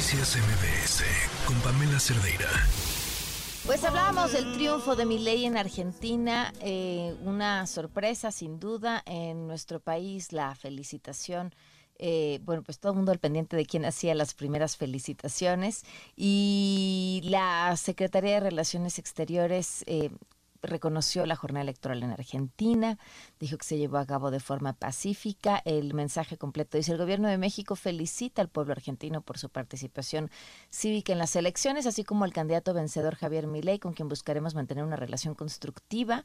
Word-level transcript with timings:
Noticias 0.00 0.38
MBS 0.38 1.04
con 1.44 1.60
Pamela 1.60 2.00
Cerdeira. 2.00 2.48
Pues 3.66 3.84
hablábamos 3.84 4.32
del 4.32 4.50
triunfo 4.54 4.96
de 4.96 5.04
Milei 5.04 5.44
en 5.44 5.58
Argentina, 5.58 6.54
eh, 6.62 7.14
una 7.22 7.66
sorpresa 7.66 8.32
sin 8.32 8.58
duda 8.58 9.02
en 9.04 9.46
nuestro 9.46 9.78
país, 9.78 10.32
la 10.32 10.54
felicitación. 10.54 11.54
Eh, 11.98 12.40
bueno, 12.44 12.62
pues 12.62 12.78
todo 12.78 12.92
el 12.92 12.96
mundo 12.96 13.12
al 13.12 13.18
pendiente 13.18 13.56
de 13.58 13.66
quién 13.66 13.84
hacía 13.84 14.14
las 14.14 14.32
primeras 14.32 14.78
felicitaciones 14.78 15.84
y 16.16 17.20
la 17.24 17.76
Secretaría 17.76 18.36
de 18.36 18.40
Relaciones 18.40 18.98
Exteriores 18.98 19.84
eh, 19.86 20.08
reconoció 20.62 21.26
la 21.26 21.36
jornada 21.36 21.62
electoral 21.62 22.02
en 22.02 22.10
Argentina, 22.10 22.98
dijo 23.38 23.56
que 23.58 23.64
se 23.64 23.78
llevó 23.78 23.98
a 23.98 24.06
cabo 24.06 24.30
de 24.30 24.40
forma 24.40 24.72
pacífica. 24.72 25.60
El 25.64 25.94
mensaje 25.94 26.36
completo 26.36 26.76
dice, 26.76 26.92
el 26.92 26.98
gobierno 26.98 27.28
de 27.28 27.38
México 27.38 27.76
felicita 27.76 28.42
al 28.42 28.48
pueblo 28.48 28.72
argentino 28.72 29.22
por 29.22 29.38
su 29.38 29.48
participación 29.48 30.30
cívica 30.70 31.12
en 31.12 31.18
las 31.18 31.36
elecciones, 31.36 31.86
así 31.86 32.04
como 32.04 32.24
al 32.24 32.32
candidato 32.32 32.74
vencedor 32.74 33.16
Javier 33.16 33.46
Milei, 33.46 33.78
con 33.78 33.92
quien 33.92 34.08
buscaremos 34.08 34.54
mantener 34.54 34.84
una 34.84 34.96
relación 34.96 35.34
constructiva 35.34 36.24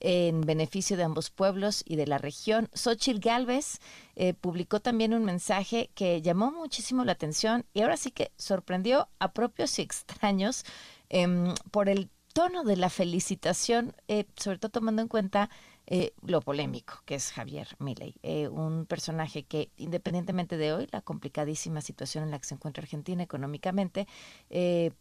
en 0.00 0.40
beneficio 0.42 0.96
de 0.96 1.04
ambos 1.04 1.30
pueblos 1.30 1.82
y 1.86 1.96
de 1.96 2.06
la 2.06 2.18
región. 2.18 2.68
Xochitl 2.74 3.20
Galvez 3.20 3.78
eh, 4.16 4.34
publicó 4.34 4.80
también 4.80 5.14
un 5.14 5.24
mensaje 5.24 5.90
que 5.94 6.22
llamó 6.22 6.50
muchísimo 6.52 7.04
la 7.04 7.12
atención 7.12 7.64
y 7.72 7.82
ahora 7.82 7.96
sí 7.96 8.10
que 8.10 8.32
sorprendió 8.36 9.08
a 9.18 9.32
propios 9.32 9.78
y 9.78 9.82
extraños 9.82 10.64
em, 11.08 11.54
por 11.70 11.88
el 11.88 12.10
tono 12.32 12.64
de 12.64 12.76
la 12.76 12.90
felicitación, 12.90 13.94
eh, 14.08 14.26
sobre 14.36 14.58
todo 14.58 14.70
tomando 14.70 15.02
en 15.02 15.08
cuenta 15.08 15.50
eh, 15.86 16.14
lo 16.22 16.40
polémico 16.40 17.02
que 17.04 17.16
es 17.16 17.32
Javier 17.32 17.66
Milei, 17.80 18.14
eh, 18.22 18.48
un 18.48 18.86
personaje 18.86 19.42
que 19.42 19.70
independientemente 19.76 20.56
de 20.56 20.72
hoy, 20.72 20.88
la 20.92 21.02
complicadísima 21.02 21.80
situación 21.80 22.24
en 22.24 22.30
la 22.30 22.38
que 22.38 22.46
se 22.46 22.54
encuentra 22.54 22.82
Argentina 22.82 23.22
económicamente, 23.22 24.06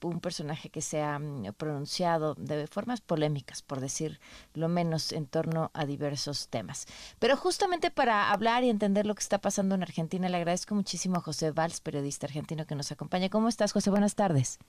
un 0.01 0.19
personaje 0.21 0.69
que 0.69 0.81
se 0.81 1.01
ha 1.01 1.19
mm, 1.19 1.53
pronunciado 1.57 2.35
de 2.35 2.67
formas 2.67 2.99
polémicas, 3.01 3.61
por 3.61 3.79
decir 3.79 4.19
lo 4.53 4.67
menos, 4.69 5.11
en 5.11 5.27
torno 5.27 5.69
a 5.73 5.85
diversos 5.85 6.47
temas. 6.49 6.87
Pero 7.19 7.37
justamente 7.37 7.91
para 7.91 8.31
hablar 8.31 8.63
y 8.63 8.69
entender 8.69 9.05
lo 9.05 9.15
que 9.15 9.21
está 9.23 9.39
pasando 9.39 9.75
en 9.75 9.83
Argentina, 9.83 10.29
le 10.29 10.37
agradezco 10.37 10.75
muchísimo 10.75 11.17
a 11.17 11.21
José 11.21 11.51
Valls, 11.51 11.79
periodista 11.79 12.25
argentino 12.25 12.65
que 12.65 12.75
nos 12.75 12.91
acompaña. 12.91 13.29
¿Cómo 13.29 13.47
estás, 13.49 13.71
José? 13.71 13.91
Buenas 13.91 14.15
tardes. 14.15 14.59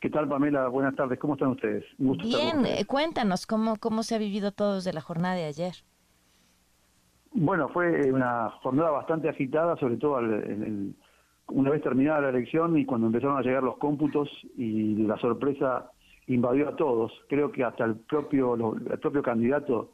¿Qué 0.00 0.10
tal, 0.10 0.28
Pamela? 0.28 0.68
Buenas 0.68 0.94
tardes. 0.94 1.18
¿Cómo 1.18 1.34
están 1.34 1.48
ustedes? 1.48 1.84
Bien, 1.98 2.64
eh, 2.66 2.84
cuéntanos 2.86 3.46
cómo, 3.46 3.76
cómo 3.76 4.04
se 4.04 4.14
ha 4.14 4.18
vivido 4.18 4.52
todo 4.52 4.76
desde 4.76 4.92
la 4.92 5.00
jornada 5.00 5.34
de 5.34 5.44
ayer. 5.44 5.74
Bueno, 7.32 7.68
fue 7.70 8.12
una 8.12 8.50
jornada 8.62 8.90
bastante 8.90 9.28
agitada, 9.28 9.76
sobre 9.76 9.96
todo 9.96 10.18
una 11.48 11.70
vez 11.70 11.82
terminada 11.82 12.20
la 12.20 12.28
elección 12.28 12.78
y 12.78 12.84
cuando 12.84 13.08
empezaron 13.08 13.38
a 13.38 13.42
llegar 13.42 13.62
los 13.62 13.78
cómputos 13.78 14.28
y 14.56 14.94
la 14.96 15.18
sorpresa 15.18 15.90
invadió 16.28 16.68
a 16.68 16.76
todos. 16.76 17.12
Creo 17.28 17.50
que 17.50 17.64
hasta 17.64 17.84
el 17.84 17.96
propio, 17.96 18.54
el 18.54 18.98
propio 19.00 19.22
candidato 19.22 19.90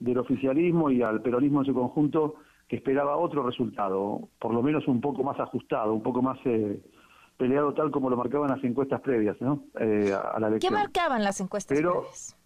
del 0.00 0.18
oficialismo 0.18 0.90
y 0.90 1.02
al 1.02 1.22
peronismo 1.22 1.60
en 1.60 1.66
su 1.66 1.74
conjunto 1.74 2.34
que 2.68 2.76
esperaba 2.76 3.16
otro 3.16 3.44
resultado, 3.44 4.28
por 4.40 4.52
lo 4.52 4.62
menos 4.62 4.88
un 4.88 5.00
poco 5.00 5.22
más 5.22 5.38
ajustado, 5.38 5.94
un 5.94 6.02
poco 6.02 6.20
más... 6.20 6.38
Eh, 6.46 6.80
peleado 7.36 7.74
tal 7.74 7.90
como 7.90 8.10
lo 8.10 8.16
marcaban 8.16 8.50
las 8.50 8.62
encuestas 8.64 9.00
previas, 9.00 9.40
¿no? 9.40 9.64
Eh, 9.78 10.12
a 10.12 10.38
la 10.40 10.48
elección. 10.48 10.72
¿Qué 10.72 10.78
marcaban 10.78 11.22
las 11.22 11.40
encuestas 11.40 11.76
Pero 11.76 11.92
previas? 11.92 12.36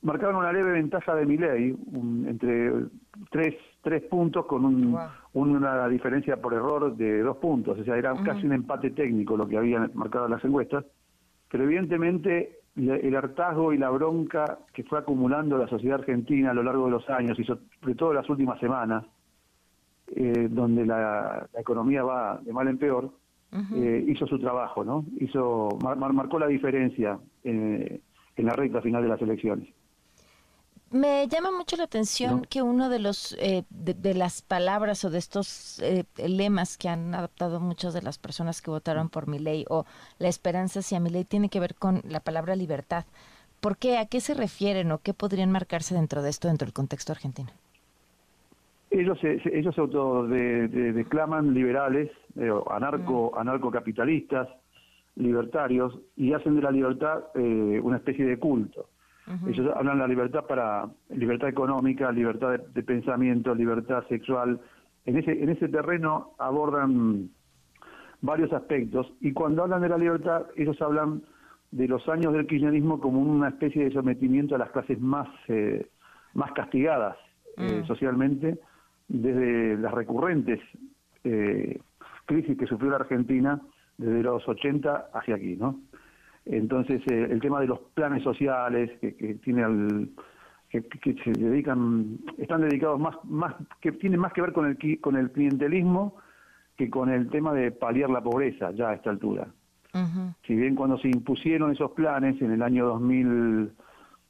Marcaban 0.00 0.36
una 0.36 0.52
leve 0.52 0.72
ventaja 0.72 1.14
de 1.16 1.26
Milei, 1.26 1.76
entre 2.26 2.72
tres, 3.30 3.56
tres 3.82 4.04
puntos 4.04 4.46
con 4.46 4.64
un, 4.64 4.96
una 5.32 5.88
diferencia 5.88 6.36
por 6.36 6.54
error 6.54 6.96
de 6.96 7.20
dos 7.22 7.38
puntos, 7.38 7.80
o 7.80 7.84
sea, 7.84 7.96
era 7.96 8.14
casi 8.22 8.46
un 8.46 8.52
empate 8.52 8.90
técnico 8.90 9.36
lo 9.36 9.48
que 9.48 9.56
habían 9.56 9.90
marcado 9.94 10.28
las 10.28 10.44
encuestas, 10.44 10.84
pero 11.50 11.64
evidentemente 11.64 12.58
el 12.78 13.16
hartazgo 13.16 13.72
y 13.72 13.78
la 13.78 13.90
bronca 13.90 14.58
que 14.72 14.84
fue 14.84 14.98
acumulando 14.98 15.58
la 15.58 15.66
sociedad 15.68 15.98
argentina 15.98 16.50
a 16.50 16.54
lo 16.54 16.62
largo 16.62 16.84
de 16.84 16.92
los 16.92 17.08
años 17.10 17.38
y 17.38 17.44
sobre 17.44 17.94
todo 17.96 18.12
las 18.12 18.28
últimas 18.28 18.60
semanas, 18.60 19.04
eh, 20.14 20.48
donde 20.48 20.86
la, 20.86 21.48
economía 21.58 22.02
va 22.02 22.38
de 22.42 22.52
mal 22.52 22.68
en 22.68 22.78
peor, 22.78 23.10
eh, 23.52 24.04
hizo 24.06 24.26
su 24.26 24.38
trabajo, 24.38 24.84
¿no? 24.84 25.04
Hizo, 25.20 25.70
marcó 25.80 26.38
la 26.38 26.46
diferencia 26.46 27.18
en, 27.44 28.02
la 28.36 28.52
recta 28.52 28.80
final 28.82 29.02
de 29.02 29.08
las 29.08 29.20
elecciones. 29.22 29.68
Me 30.90 31.26
llama 31.28 31.50
mucho 31.50 31.76
la 31.76 31.84
atención 31.84 32.42
que 32.42 32.62
uno 32.62 32.88
de 32.88 32.98
los 32.98 33.36
eh, 33.40 33.64
de, 33.68 34.14
las 34.14 34.40
palabras 34.40 35.04
o 35.04 35.10
de 35.10 35.18
estos 35.18 35.80
eh, 35.80 36.04
lemas 36.16 36.78
que 36.78 36.88
han 36.88 37.14
adoptado 37.14 37.60
muchas 37.60 37.92
de 37.92 38.00
las 38.00 38.16
personas 38.16 38.62
que 38.62 38.70
votaron 38.70 39.10
por 39.10 39.26
mi 39.28 39.38
ley 39.38 39.66
o 39.68 39.84
la 40.18 40.28
esperanza 40.28 40.80
hacia 40.80 41.00
mi 41.00 41.10
ley 41.10 41.24
tiene 41.24 41.50
que 41.50 41.60
ver 41.60 41.74
con 41.74 42.02
la 42.08 42.20
palabra 42.20 42.56
libertad. 42.56 43.04
¿Por 43.60 43.76
qué? 43.76 43.98
¿A 43.98 44.06
qué 44.06 44.20
se 44.20 44.34
refieren 44.34 44.92
o 44.92 44.98
qué 44.98 45.12
podrían 45.12 45.50
marcarse 45.50 45.94
dentro 45.94 46.22
de 46.22 46.30
esto, 46.30 46.48
dentro 46.48 46.64
del 46.64 46.72
contexto 46.72 47.12
argentino? 47.12 47.50
Ellos 48.90 49.18
se, 49.20 49.40
ellos 49.52 49.74
se 49.74 49.80
autodeclaman 49.80 51.52
liberales, 51.52 52.10
eh, 52.36 52.50
anarco, 52.70 53.32
mm. 53.34 53.38
anarcocapitalistas, 53.38 54.48
libertarios, 55.16 55.98
y 56.16 56.32
hacen 56.32 56.56
de 56.56 56.62
la 56.62 56.70
libertad 56.70 57.24
eh, 57.34 57.80
una 57.82 57.98
especie 57.98 58.24
de 58.24 58.38
culto. 58.38 58.86
Ellos 59.46 59.70
hablan 59.76 59.96
de 59.96 60.00
la 60.00 60.08
libertad 60.08 60.46
para 60.46 60.88
libertad 61.10 61.50
económica, 61.50 62.10
libertad 62.10 62.60
de, 62.60 62.82
pensamiento, 62.82 63.54
libertad 63.54 64.02
sexual. 64.08 64.58
En 65.04 65.18
ese, 65.18 65.32
en 65.32 65.50
ese 65.50 65.68
terreno 65.68 66.30
abordan 66.38 67.28
varios 68.22 68.50
aspectos 68.54 69.12
y 69.20 69.34
cuando 69.34 69.64
hablan 69.64 69.82
de 69.82 69.90
la 69.90 69.98
libertad, 69.98 70.46
ellos 70.56 70.80
hablan 70.80 71.20
de 71.72 71.86
los 71.88 72.08
años 72.08 72.32
del 72.32 72.46
kirchnerismo 72.46 73.00
como 73.00 73.20
una 73.20 73.48
especie 73.48 73.84
de 73.84 73.92
sometimiento 73.92 74.54
a 74.54 74.58
las 74.58 74.70
clases 74.70 74.98
más, 74.98 75.28
eh, 75.48 75.86
más 76.32 76.50
castigadas 76.52 77.18
mm. 77.58 77.86
socialmente 77.86 78.58
desde 79.08 79.76
las 79.78 79.92
recurrentes 79.92 80.60
eh, 81.24 81.80
crisis 82.26 82.56
que 82.56 82.66
sufrió 82.66 82.90
la 82.90 82.96
Argentina 82.96 83.60
desde 83.96 84.22
los 84.22 84.46
80 84.46 85.10
hacia 85.12 85.34
aquí, 85.34 85.56
¿no? 85.56 85.80
Entonces, 86.44 87.02
eh, 87.10 87.28
el 87.30 87.40
tema 87.40 87.60
de 87.60 87.66
los 87.66 87.80
planes 87.94 88.22
sociales 88.22 88.90
que, 89.00 89.38
tiene 89.42 89.64
al, 89.64 90.08
que, 90.70 91.14
se 91.24 91.32
dedican, 91.32 92.18
están 92.38 92.62
dedicados 92.62 92.98
más, 92.98 93.16
más, 93.24 93.54
que 93.80 93.92
tienen 93.92 94.20
más 94.20 94.32
que 94.32 94.42
ver 94.42 94.52
con 94.52 94.66
el, 94.66 95.00
con 95.00 95.16
el 95.16 95.30
clientelismo 95.30 96.16
que 96.76 96.88
con 96.88 97.10
el 97.10 97.28
tema 97.28 97.52
de 97.52 97.72
paliar 97.72 98.08
la 98.08 98.22
pobreza 98.22 98.70
ya 98.70 98.90
a 98.90 98.94
esta 98.94 99.10
altura. 99.10 99.48
Si 100.46 100.54
bien 100.54 100.76
cuando 100.76 100.96
se 100.98 101.08
impusieron 101.08 101.72
esos 101.72 101.90
planes 101.90 102.40
en 102.40 102.52
el 102.52 102.62
año 102.62 102.86
2000, 102.86 103.72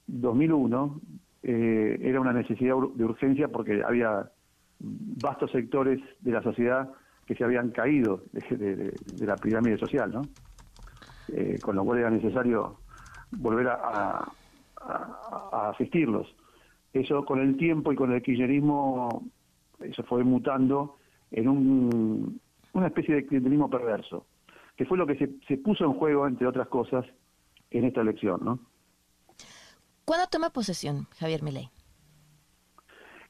2001, 0.07 1.01
eh, 1.43 1.99
era 2.01 2.21
una 2.21 2.33
necesidad 2.33 2.75
de 2.95 3.05
urgencia 3.05 3.49
porque 3.49 3.83
había 3.85 4.31
vastos 4.81 5.51
sectores 5.51 6.01
de 6.21 6.33
la 6.33 6.43
sociedad 6.43 6.91
que 7.27 7.35
se 7.35 7.45
habían 7.45 7.71
caído 7.71 8.23
de, 8.33 8.95
la 9.19 9.37
pirámide 9.37 9.79
social, 9.79 10.11
¿no? 10.13 10.23
Eh, 11.29 11.59
con 11.61 11.77
lo 11.77 11.85
cual 11.85 11.99
era 11.99 12.11
necesario 12.11 12.79
volver 13.33 13.69
a, 13.69 14.33
asistirlos. 15.71 16.35
Eso 16.93 17.25
con 17.25 17.41
el 17.41 17.57
tiempo 17.59 17.93
y 17.93 17.97
con 17.97 18.13
el 18.13 18.23
kirchnerismo, 18.23 19.29
eso 19.81 20.03
fue 20.05 20.25
mutando 20.25 20.97
en 21.31 21.49
un, 21.49 22.41
una 22.73 22.87
especie 22.87 23.17
de 23.17 23.27
clientelismo 23.27 23.69
perverso, 23.69 24.27
que 24.77 24.87
fue 24.87 24.97
lo 24.97 25.07
que 25.07 25.17
se, 25.17 25.29
se 25.47 25.59
puso 25.59 25.85
en 25.85 25.93
juego, 25.93 26.27
entre 26.27 26.47
otras 26.47 26.69
cosas, 26.69 27.05
en 27.71 27.85
esta 27.85 28.01
elección, 28.01 28.41
¿no? 28.43 28.61
¿Cuándo 30.07 30.27
toma 30.29 30.49
posesión 30.49 31.07
Javier 31.19 31.43
Milei? 31.43 31.69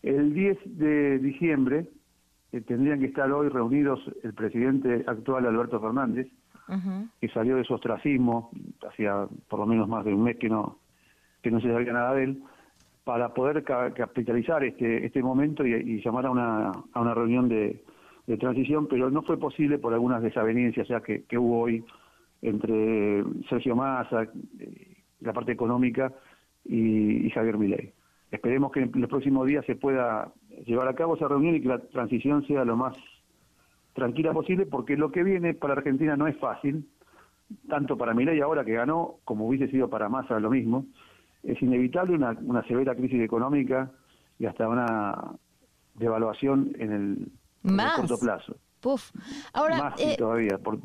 El 0.03 0.33
10 0.33 0.59
de 0.79 1.19
diciembre 1.19 1.89
eh, 2.53 2.61
tendrían 2.61 3.01
que 3.01 3.07
estar 3.07 3.31
hoy 3.31 3.49
reunidos 3.49 4.01
el 4.23 4.33
presidente 4.35 5.05
actual 5.07 5.47
Alberto 5.47 5.81
Fernández, 5.81 6.29
que 7.19 7.29
salió 7.29 7.57
de 7.57 7.65
su 7.65 7.73
ostracismo, 7.73 8.51
hacía 8.87 9.27
por 9.49 9.61
lo 9.61 9.67
menos 9.67 9.89
más 9.89 10.05
de 10.05 10.13
un 10.13 10.23
mes 10.23 10.37
que 10.37 10.51
no, 10.51 10.79
que 11.43 11.51
no 11.51 11.61
se 11.61 11.73
sabía 11.73 11.95
nada 11.95 12.15
de 12.15 12.25
él, 12.25 12.43
para 13.05 13.33
poder 13.33 13.65
capitalizar 13.65 14.63
este, 14.63 15.07
este 15.07 15.23
momento 15.23 15.67
y, 15.67 16.03
llamar 16.03 16.27
a 16.27 16.31
una, 16.31 16.73
a 16.93 17.01
una 17.01 17.15
reunión 17.15 17.49
de, 17.49 17.83
transición, 18.39 18.87
pero 18.87 19.11
no 19.11 19.23
fue 19.23 19.39
posible 19.39 19.79
por 19.79 19.95
algunas 19.95 20.23
desavenencias 20.23 20.87
ya 20.87 21.01
que, 21.01 21.23
que 21.25 21.39
hubo 21.39 21.61
hoy 21.61 21.83
entre 22.43 23.25
Sergio 23.49 23.75
Massa, 23.75 24.25
eh, 24.59 24.97
la 25.21 25.33
parte 25.33 25.53
económica, 25.53 26.13
y, 26.67 27.27
y 27.27 27.31
Javier 27.31 27.57
Milei. 27.57 27.95
Esperemos 28.31 28.73
que 28.73 28.81
en 28.81 28.93
los 28.95 29.09
próximos 29.09 29.47
días 29.47 29.65
se 29.65 29.75
pueda 29.75 30.33
llevar 30.67 30.89
a 30.89 30.95
cabo 30.95 31.17
esa 31.17 31.29
reunión 31.29 31.55
y 31.55 31.63
que 31.63 31.69
la 31.69 31.79
transición 31.79 32.47
sea 32.47 32.65
lo 32.65 32.77
más 32.77 32.97
tranquila 33.95 34.33
posible, 34.33 34.67
porque 34.67 34.97
lo 34.97 35.11
que 35.11 35.23
viene 35.23 35.55
para 35.55 35.75
Argentina 35.75 36.17
no 36.17 36.27
es 36.27 36.37
fácil, 36.39 36.89
tanto 37.69 37.97
para 37.97 38.15
Milei 38.15 38.41
ahora 38.41 38.65
que 38.65 38.75
ganó, 38.75 39.17
como 39.25 39.47
hubiese 39.49 39.69
sido 39.69 39.89
para 39.89 40.09
Massa 40.09 40.39
lo 40.39 40.51
mismo. 40.51 40.87
Es 41.43 41.61
inevitable 41.63 42.15
una, 42.15 42.37
una 42.43 42.63
severa 42.65 42.95
crisis 42.95 43.21
económica 43.21 43.91
y 44.39 44.47
hasta 44.47 44.69
una 44.69 45.33
devaluación 45.95 46.73
en 46.79 46.93
el, 46.93 47.33
corto 47.97 48.19
plazo. 48.19 48.57
Puf. 48.81 49.11
Ahora, 49.53 49.79
Más 49.79 50.01
eh, 50.01 50.15
todavía. 50.17 50.59
Por, 50.59 50.79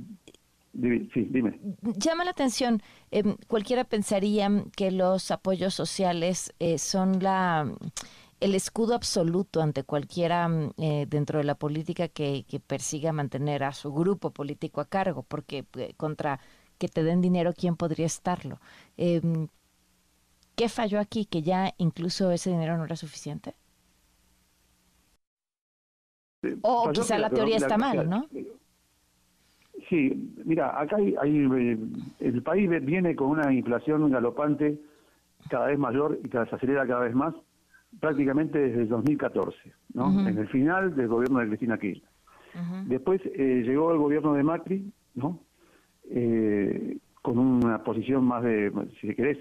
sí, 0.73 1.27
dime. 1.29 1.59
Llama 1.81 2.25
la 2.25 2.31
atención, 2.31 2.81
em, 3.11 3.35
cualquiera 3.47 3.83
pensaría 3.83 4.49
que 4.75 4.91
los 4.91 5.31
apoyos 5.31 5.73
sociales 5.73 6.53
eh, 6.59 6.77
son 6.77 7.21
la 7.21 7.71
el 8.39 8.55
escudo 8.55 8.93
absoluto 8.93 9.61
ante 9.61 9.83
cualquiera 9.83 10.49
eh, 10.77 11.05
dentro 11.07 11.39
de 11.39 11.45
la 11.45 11.55
política 11.55 12.09
que, 12.09 12.43
que, 12.45 12.59
persiga 12.59 13.13
mantener 13.13 13.63
a 13.63 13.71
su 13.71 13.93
grupo 13.93 14.31
político 14.31 14.81
a 14.81 14.85
cargo, 14.85 15.23
porque 15.23 15.65
contra 15.95 16.41
que 16.77 16.89
te 16.89 17.03
den 17.03 17.21
dinero, 17.21 17.53
¿quién 17.57 17.77
podría 17.77 18.05
estarlo? 18.05 18.59
Em, 18.97 19.47
¿Qué 20.55 20.69
falló 20.69 20.99
aquí? 20.99 21.25
¿Que 21.25 21.41
ya 21.41 21.73
incluso 21.77 22.31
ese 22.31 22.49
dinero 22.49 22.77
no 22.77 22.85
era 22.85 22.95
suficiente? 22.95 23.55
O 26.61 26.91
quizá 26.91 27.17
la 27.17 27.29
teoría 27.29 27.57
está 27.57 27.77
mal, 27.77 28.09
¿no? 28.09 28.27
Sí, 29.89 30.33
mira, 30.45 30.79
acá 30.79 30.97
hay, 30.97 31.15
eh, 31.15 31.77
el 32.19 32.43
país 32.43 32.69
viene 32.83 33.15
con 33.15 33.31
una 33.31 33.53
inflación 33.53 34.09
galopante 34.09 34.79
cada 35.49 35.67
vez 35.67 35.79
mayor 35.79 36.19
y 36.23 36.29
que 36.29 36.45
se 36.45 36.55
acelera 36.55 36.87
cada 36.87 37.01
vez 37.01 37.15
más, 37.15 37.33
prácticamente 37.99 38.57
desde 38.57 38.83
el 38.83 38.89
2014, 38.89 39.57
¿no? 39.93 40.27
En 40.27 40.37
el 40.37 40.47
final 40.47 40.95
del 40.95 41.07
gobierno 41.07 41.39
de 41.39 41.47
Cristina 41.47 41.77
Kirchner. 41.77 42.09
Después 42.85 43.21
eh, 43.25 43.63
llegó 43.65 43.91
el 43.91 43.97
gobierno 43.97 44.33
de 44.33 44.43
Macri, 44.43 44.91
¿no? 45.15 45.39
Eh, 46.09 46.97
con 47.21 47.37
una 47.37 47.83
posición 47.83 48.25
más 48.25 48.43
de, 48.43 48.71
si 48.99 49.15
querés, 49.15 49.39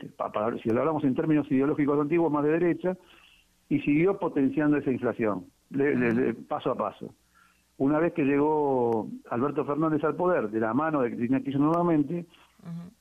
si 0.62 0.68
lo 0.70 0.80
hablamos 0.80 1.04
en 1.04 1.14
términos 1.14 1.50
ideológicos 1.50 2.00
antiguos, 2.00 2.32
más 2.32 2.44
de 2.44 2.52
derecha, 2.52 2.96
y 3.68 3.80
siguió 3.80 4.18
potenciando 4.18 4.76
esa 4.76 4.90
inflación, 4.90 5.46
paso 6.48 6.70
a 6.70 6.76
paso. 6.76 7.12
Una 7.82 7.98
vez 7.98 8.12
que 8.12 8.22
llegó 8.22 9.08
Alberto 9.28 9.64
Fernández 9.64 10.04
al 10.04 10.14
poder, 10.14 10.50
de 10.50 10.60
la 10.60 10.72
mano 10.72 11.00
de 11.00 11.10
Cristina 11.10 11.40
Kirchner 11.40 11.62
nuevamente, 11.62 12.26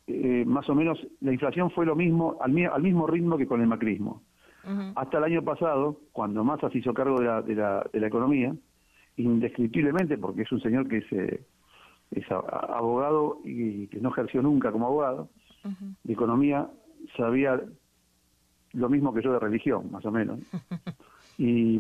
eh, 0.08 0.44
más 0.48 0.68
o 0.70 0.74
menos 0.74 0.98
la 1.20 1.32
inflación 1.32 1.70
fue 1.70 1.86
lo 1.86 1.96
mismo, 1.96 2.38
al, 2.42 2.52
mismo 2.52 3.06
ritmo 3.06 3.38
que 3.38 3.46
con 3.46 3.62
el 3.62 3.68
macrismo. 3.68 4.24
Hasta 4.96 5.20
el 5.20 5.24
año 5.24 5.44
pasado, 5.44 6.00
cuando 6.12 6.44
Massa 6.44 6.72
se 6.72 6.80
hizo 6.80 6.96
cargo 6.96 7.20
de 7.20 7.26
la, 7.26 7.42
de 7.44 7.54
la, 7.54 7.86
de 7.94 8.00
la 8.00 8.08
economía, 8.08 8.56
indescriptiblemente, 9.18 10.18
porque 10.18 10.42
es 10.42 10.52
un 10.52 10.62
señor 10.62 10.88
que 10.88 11.04
se 11.04 11.46
es 12.10 12.32
abogado 12.32 13.38
y 13.46 13.86
que 13.88 14.00
no 14.00 14.10
ejerció 14.10 14.42
nunca 14.42 14.72
como 14.72 14.88
abogado, 14.88 15.30
de 16.04 16.14
economía 16.14 16.68
sabía 17.16 17.62
lo 18.74 18.90
mismo 18.90 19.14
que 19.14 19.22
yo 19.22 19.32
de 19.32 19.40
religión, 19.40 19.92
más 19.92 20.04
o 20.06 20.12
menos. 20.12 20.40
y, 21.38 21.80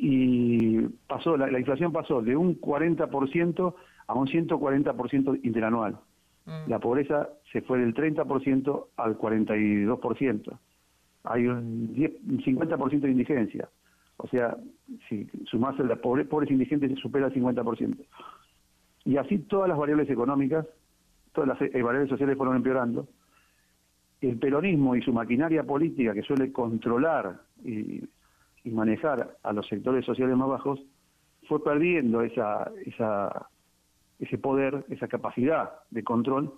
y 0.00 0.78
pasó, 1.08 1.36
la, 1.36 1.58
inflación 1.58 1.92
pasó 1.92 2.22
de 2.22 2.36
un 2.36 2.60
40% 2.60 3.74
a 4.06 4.14
un 4.14 4.26
140% 4.28 5.40
interanual. 5.42 5.98
Mm. 6.46 6.70
La 6.70 6.78
pobreza 6.78 7.28
se 7.52 7.62
fue 7.62 7.80
del 7.80 7.94
30% 7.94 8.86
al 8.96 9.18
42%. 9.18 10.58
Hay 11.24 11.46
un, 11.48 11.94
50% 11.96 13.00
de 13.00 13.10
indigencia. 13.10 13.68
O 14.18 14.28
sea, 14.28 14.56
si 15.08 15.28
sumas 15.46 15.76
la 15.80 15.96
pobre, 15.96 16.24
pobres 16.24 16.50
indigentes, 16.50 16.90
se 16.90 16.96
supera 16.96 17.26
el 17.26 17.34
50%. 17.34 17.96
Y 19.04 19.16
así 19.16 19.38
todas 19.38 19.68
las 19.68 19.78
variables 19.78 20.08
económicas, 20.08 20.64
todas 21.32 21.48
las 21.48 21.60
eh, 21.60 21.82
variables 21.82 22.08
sociales 22.08 22.36
fueron 22.36 22.54
empeorando. 22.54 23.08
El 24.20 24.38
peronismo 24.38 24.94
y 24.94 25.02
su 25.02 25.12
maquinaria 25.12 25.64
política 25.64 26.14
que 26.14 26.22
suele 26.22 26.52
controlar 26.52 27.40
y, 27.64 28.02
manejar 28.72 29.36
a 29.42 29.52
los 29.52 29.66
sectores 29.66 30.04
sociales 30.04 30.36
más 30.36 30.48
bajos, 30.48 30.80
fue 31.48 31.62
perdiendo 31.62 32.22
esa, 32.22 32.70
esa, 32.84 33.48
ese 34.18 34.38
poder, 34.38 34.84
esa 34.88 35.08
capacidad 35.08 35.70
de 35.90 36.04
control, 36.04 36.52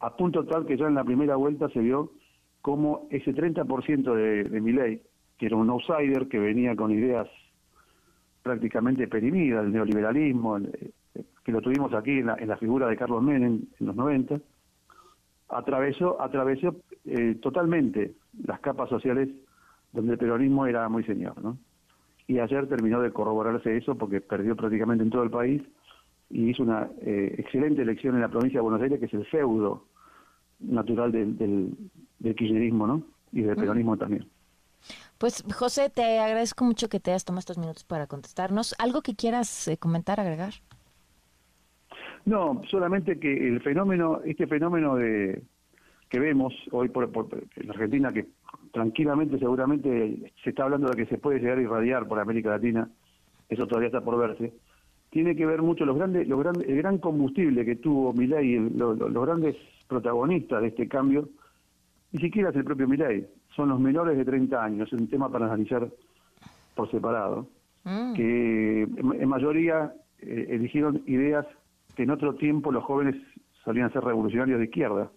a 0.00 0.16
punto 0.16 0.44
tal 0.44 0.66
que 0.66 0.76
ya 0.76 0.86
en 0.86 0.94
la 0.94 1.04
primera 1.04 1.36
vuelta 1.36 1.68
se 1.70 1.80
vio 1.80 2.12
como 2.62 3.06
ese 3.10 3.34
30% 3.34 4.14
de, 4.14 4.44
de 4.44 4.60
ley, 4.60 5.02
que 5.36 5.46
era 5.46 5.56
un 5.56 5.70
outsider 5.70 6.28
que 6.28 6.38
venía 6.38 6.76
con 6.76 6.90
ideas 6.90 7.28
prácticamente 8.42 9.08
perimidas, 9.08 9.64
el 9.64 9.72
neoliberalismo, 9.72 10.56
el, 10.56 10.92
que 11.44 11.52
lo 11.52 11.60
tuvimos 11.60 11.92
aquí 11.94 12.18
en 12.18 12.26
la, 12.26 12.56
figura 12.58 12.88
de 12.88 12.96
Carlos 12.96 13.22
Menem 13.22 13.62
en 13.80 13.86
los 13.86 13.96
90, 13.96 14.38
atravesó, 15.48 16.20
atravesó 16.20 16.76
eh, 17.06 17.36
totalmente 17.40 18.12
las 18.44 18.60
capas 18.60 18.90
sociales 18.90 19.30
donde 19.92 20.12
el 20.12 20.18
peronismo 20.18 20.66
era 20.66 20.88
muy 20.88 21.04
señor, 21.04 21.42
¿no? 21.42 21.58
Y 22.26 22.40
ayer 22.40 22.68
terminó 22.68 23.00
de 23.00 23.10
corroborarse 23.10 23.76
eso 23.76 23.96
porque 23.96 24.20
perdió 24.20 24.54
prácticamente 24.54 25.02
en 25.02 25.10
todo 25.10 25.22
el 25.22 25.30
país 25.30 25.62
y 26.30 26.50
hizo 26.50 26.62
una 26.62 26.88
eh, 27.00 27.34
excelente 27.38 27.82
elección 27.82 28.14
en 28.14 28.20
la 28.20 28.28
provincia 28.28 28.58
de 28.58 28.62
Buenos 28.62 28.82
Aires, 28.82 29.00
que 29.00 29.06
es 29.06 29.14
el 29.14 29.24
feudo 29.26 29.86
natural 30.60 31.10
del, 31.10 31.38
del, 31.38 32.34
kirchnerismo, 32.34 32.86
¿no? 32.86 33.02
Y 33.32 33.42
del 33.42 33.56
peronismo 33.56 33.96
también. 33.96 34.26
Pues 35.16 35.42
José, 35.54 35.90
te 35.90 36.18
agradezco 36.18 36.64
mucho 36.64 36.88
que 36.88 37.00
te 37.00 37.10
hayas 37.10 37.24
tomado 37.24 37.40
estos 37.40 37.58
minutos 37.58 37.84
para 37.84 38.06
contestarnos. 38.06 38.74
¿Algo 38.78 39.02
que 39.02 39.14
quieras 39.14 39.68
eh, 39.68 39.78
comentar, 39.78 40.20
agregar? 40.20 40.52
No, 42.24 42.60
solamente 42.70 43.18
que 43.18 43.48
el 43.48 43.60
fenómeno, 43.62 44.20
este 44.24 44.46
fenómeno 44.46 44.96
de 44.96 45.42
que 46.10 46.20
vemos 46.20 46.52
hoy 46.72 46.88
por, 46.88 47.08
en 47.56 47.70
Argentina, 47.70 48.12
que 48.12 48.26
tranquilamente 48.72 49.38
seguramente 49.38 50.32
se 50.42 50.50
está 50.50 50.64
hablando 50.64 50.88
de 50.88 50.96
que 50.96 51.06
se 51.06 51.18
puede 51.18 51.40
llegar 51.40 51.58
a 51.58 51.62
irradiar 51.62 52.06
por 52.06 52.18
América 52.18 52.50
Latina, 52.50 52.88
eso 53.48 53.66
todavía 53.66 53.88
está 53.88 54.00
por 54.00 54.18
verse, 54.18 54.52
tiene 55.10 55.34
que 55.34 55.46
ver 55.46 55.62
mucho 55.62 55.84
los 55.84 55.96
grandes, 55.96 56.28
los 56.28 56.38
grandes, 56.38 56.68
el 56.68 56.76
gran 56.76 56.98
combustible 56.98 57.64
que 57.64 57.76
tuvo 57.76 58.12
Milei, 58.12 58.58
los, 58.70 58.98
los 58.98 59.26
grandes 59.26 59.56
protagonistas 59.86 60.60
de 60.60 60.68
este 60.68 60.88
cambio, 60.88 61.28
ni 62.12 62.20
siquiera 62.20 62.50
es 62.50 62.56
el 62.56 62.64
propio 62.64 62.88
Milei, 62.88 63.26
son 63.54 63.70
los 63.70 63.80
menores 63.80 64.16
de 64.16 64.24
30 64.24 64.62
años, 64.62 64.92
es 64.92 65.00
un 65.00 65.08
tema 65.08 65.30
para 65.30 65.46
analizar 65.46 65.88
por 66.74 66.90
separado, 66.90 67.48
mm. 67.84 68.12
que 68.14 68.82
en, 68.82 69.28
mayoría 69.28 69.92
eh, 70.20 70.46
eligieron 70.50 71.02
ideas 71.06 71.44
que 71.96 72.04
en 72.04 72.10
otro 72.10 72.34
tiempo 72.36 72.70
los 72.70 72.84
jóvenes 72.84 73.16
solían 73.64 73.92
ser 73.92 74.04
revolucionarios 74.04 74.60
de 74.60 74.66
izquierda. 74.66 75.10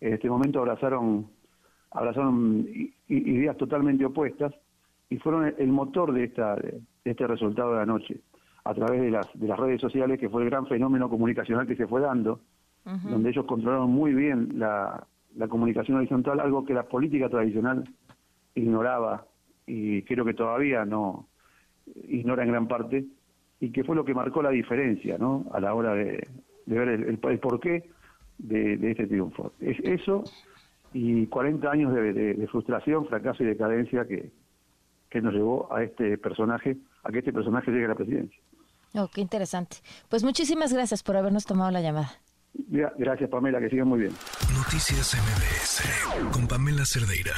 En 0.00 0.14
este 0.14 0.28
momento 0.28 0.58
abrazaron, 0.58 1.28
abrazaron 1.90 2.66
ideas 3.08 3.56
totalmente 3.56 4.04
opuestas 4.04 4.54
y 5.10 5.16
fueron 5.18 5.54
el 5.56 5.68
motor 5.68 6.12
de, 6.12 6.24
esta, 6.24 6.56
de 6.56 6.80
este 7.04 7.26
resultado 7.26 7.72
de 7.72 7.78
la 7.78 7.86
noche, 7.86 8.20
a 8.64 8.74
través 8.74 9.00
de 9.00 9.10
las, 9.10 9.26
de 9.38 9.48
las 9.48 9.58
redes 9.58 9.80
sociales, 9.80 10.18
que 10.20 10.28
fue 10.28 10.42
el 10.42 10.50
gran 10.50 10.66
fenómeno 10.66 11.08
comunicacional 11.08 11.66
que 11.66 11.76
se 11.76 11.86
fue 11.86 12.00
dando, 12.00 12.40
donde 12.84 13.28
ellos 13.28 13.44
controlaron 13.44 13.90
muy 13.90 14.14
bien 14.14 14.48
la, 14.54 15.06
la 15.36 15.48
comunicación 15.48 15.98
horizontal, 15.98 16.40
algo 16.40 16.64
que 16.64 16.72
la 16.72 16.84
política 16.84 17.28
tradicional 17.28 17.84
ignoraba 18.54 19.26
y 19.66 20.02
creo 20.02 20.24
que 20.24 20.34
todavía 20.34 20.84
no 20.84 21.28
ignora 22.08 22.44
en 22.44 22.50
gran 22.50 22.66
parte 22.66 23.04
y 23.60 23.70
que 23.70 23.84
fue 23.84 23.94
lo 23.94 24.04
que 24.04 24.14
marcó 24.14 24.42
la 24.42 24.50
diferencia 24.50 25.18
¿no? 25.18 25.46
a 25.52 25.60
la 25.60 25.74
hora 25.74 25.94
de, 25.94 26.26
ver 26.66 26.88
el, 26.88 27.18
porqué 27.18 27.90
de, 28.38 28.90
este 28.90 29.06
triunfo. 29.06 29.52
Es 29.60 29.78
eso 29.80 30.24
y 30.92 31.26
40 31.26 31.70
años 31.70 31.94
de, 31.94 32.48
frustración, 32.50 33.06
fracaso 33.06 33.42
y 33.42 33.46
decadencia 33.46 34.06
que, 34.06 34.30
que 35.10 35.20
nos 35.20 35.34
llevó 35.34 35.72
a 35.72 35.82
este 35.82 36.18
personaje, 36.18 36.76
a 37.04 37.10
que 37.10 37.18
este 37.18 37.32
personaje 37.32 37.70
llegue 37.70 37.86
a 37.86 37.88
la 37.88 37.94
presidencia. 37.94 38.38
Oh, 38.94 39.08
qué 39.12 39.20
interesante. 39.20 39.78
Pues 40.08 40.24
muchísimas 40.24 40.72
gracias 40.72 41.02
por 41.02 41.16
habernos 41.16 41.44
tomado 41.44 41.70
la 41.70 41.80
llamada. 41.80 42.10
Gracias, 42.98 43.30
Pamela, 43.30 43.60
que 43.60 43.68
sigan 43.68 43.88
muy 43.88 44.00
bien. 44.00 44.12
Noticias 44.54 45.14
MBS 45.14 46.32
con 46.32 46.48
Pamela 46.48 46.84
Cerdeira. 46.84 47.34